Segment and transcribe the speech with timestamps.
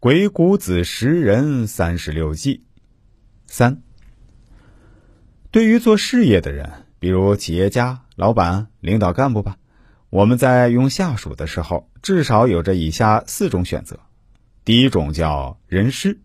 [0.00, 2.64] 鬼谷子识人三十六计。
[3.46, 3.82] 三，
[5.50, 9.58] 对于做事业的人，比如企业家、老板、领导干部吧，
[10.08, 14.00] 我们在用下属的时候，至少有着以下四种选择。
[14.64, 16.18] 第一种叫人师，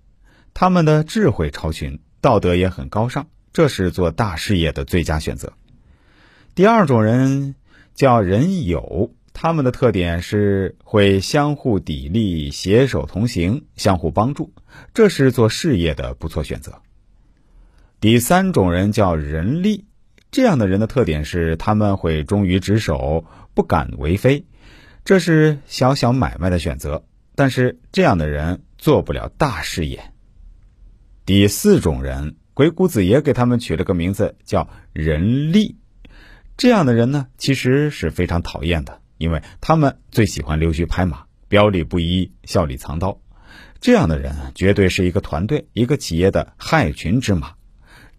[0.53, 5.51] 他们的智慧超群，道德也很高尚，这是做大事业的最佳选择。
[6.55, 7.55] 第二种人
[7.93, 9.13] 叫人友。
[9.37, 14.53] 他们的特点是会相互砥砺、携手同行、相互帮助，
[14.93, 16.81] 这是做事业的不错选择。
[17.99, 19.85] 第三种人叫人力，
[20.31, 24.45] 这样的人的特点是他们会忠于职守，不敢为非，
[25.03, 27.03] 这是小小买卖的选择。
[27.35, 30.13] 但是这样的人做不了大事业。
[31.25, 35.75] 第四种人，鬼谷子也给他们取了个名字，叫人力。
[36.55, 39.01] 这样的人呢，其实是非常讨厌的。
[39.17, 43.21] 因为他们最喜欢溜须拍马、表里不一、笑里藏刀，
[43.79, 47.53] 这样的人绝对是一个团队、一个企业的害群之马。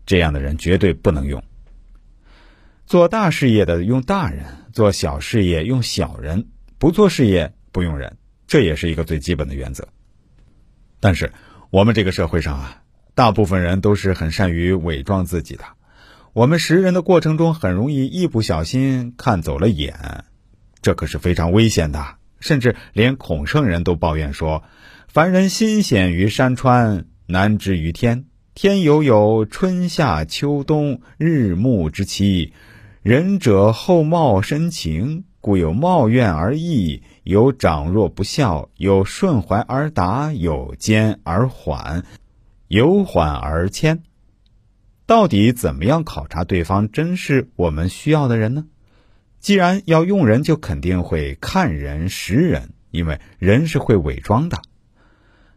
[0.07, 1.43] 这样的人绝对不能用。
[2.87, 6.47] 做大事业的用大人，做小事业用小人，
[6.79, 9.89] 不做事业不用人，这也是一个最基本的原则。
[11.01, 11.33] 但是
[11.71, 12.83] 我们这个社会上啊，
[13.17, 15.65] 大部分人都是很善于伪装自己的。
[16.33, 20.25] 我们识人的过程中，很容易一不小心看走了眼。
[20.87, 24.63] 这可是非常危险的，甚至连孔圣人都抱怨说
[25.13, 28.27] ：“凡人心险于山川，难知于天。
[28.55, 32.53] 天有有，春夏秋冬，日暮之期。
[33.03, 42.05] 仁者厚貌深情，故有貌怨而义，有长若不孝，有顺怀而达，有坚而缓，
[42.69, 44.05] 有缓而谦。
[45.05, 48.67] 到底怎么样考察对方真是我们需要的人呢？”
[49.47, 54.61] 既然要用人，就肯定会看人识人，因为人是会伪装的。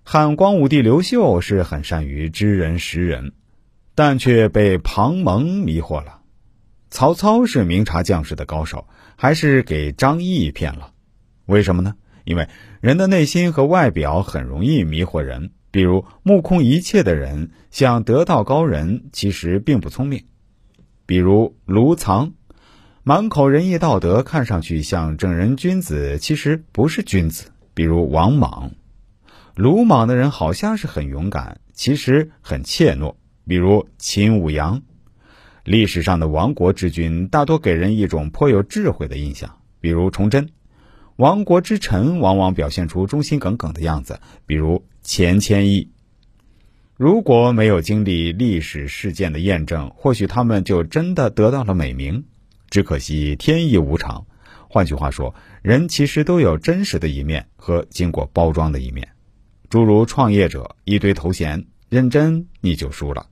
[0.03, 3.33] 汉光武帝刘秀是很善于知人识人，
[3.95, 6.21] 但却被庞蒙迷惑了。
[6.91, 10.91] 曹操是明察将士的高手，还是给张翼骗了？
[11.47, 11.95] 为什么呢？
[12.25, 12.47] 因为
[12.81, 15.49] 人的内心和外表很容易迷惑人。
[15.71, 20.25] 比如目空一切的人，想得道高人，其实并不聪明。
[21.07, 22.33] 比如卢藏。
[23.03, 27.49] 满口仁义道德，看上去像正人君子，其实不是君子。
[27.73, 28.71] 比如王莽，
[29.55, 33.15] 鲁莽的人好像是很勇敢，其实很怯懦。
[33.47, 34.81] 比如秦舞阳，
[35.63, 39.57] 历史上的亡国之君大多给人一种颇有智慧的印象。
[39.79, 40.49] 比如崇祯，
[41.15, 44.19] 亡国之臣往往表现出忠心耿耿的样子。
[44.45, 45.89] 比如钱谦益，
[46.97, 52.25] 如果没有经历历史事件的验证，或许他们就真的得到了美名。
[52.69, 54.25] 只可惜天意无常，
[54.69, 59.09] 换句话说，人其实都有真实的一面和经过包装的一面。
[59.69, 63.27] 诸如创业者一堆头衔，认真你就输了。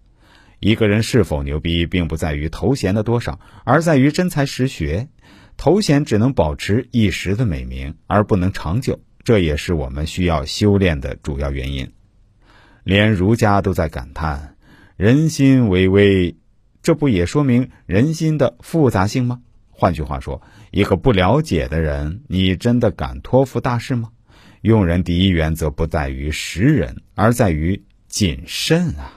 [0.60, 5.08] 一个人是否牛逼，并不在于头衔的多少，而在于真才实学。
[5.56, 9.00] 头衔只能保持一时的美名，而不能长久。
[9.24, 11.92] 这也是我们需要修炼的主要原因。
[12.84, 14.56] 连儒家都在感叹
[14.96, 16.36] 人心为微。
[16.88, 19.42] 这不也说明人心的复杂性吗？
[19.72, 24.12] 换句话说，一个不了解的人，你真的敢托付大事吗？
[24.62, 29.17] 用人第一原则不在于识人，而在于谨慎啊。